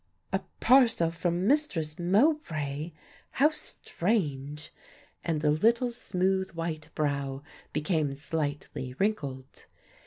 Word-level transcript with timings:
"A 0.33 0.39
parcel 0.59 1.11
from 1.11 1.45
Mistress 1.45 1.99
Mowbray; 1.99 2.91
how 3.33 3.51
strange!" 3.51 4.73
and 5.23 5.41
the 5.41 5.51
little 5.51 5.91
smooth 5.91 6.49
white 6.53 6.89
brow 6.95 7.43
became 7.71 8.11
slightly 8.13 8.95
wrinkled. 8.97 9.67